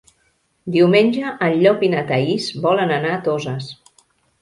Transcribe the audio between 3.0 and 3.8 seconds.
a Toses.